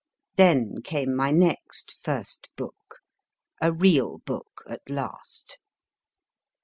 Then 0.35 0.81
came 0.83 1.15
my 1.15 1.29
next 1.29 1.93
first 2.01 2.49
book 2.55 3.01
a 3.61 3.71
real 3.71 4.17
book 4.25 4.63
at 4.67 4.81
last. 4.89 5.59